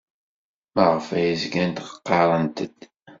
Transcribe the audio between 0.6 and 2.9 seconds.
Maɣef ay zgant ɣɣarent-d?